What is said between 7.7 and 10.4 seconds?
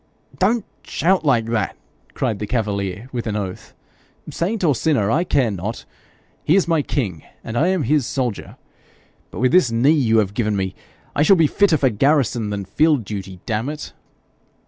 his soldier. But with this knee you have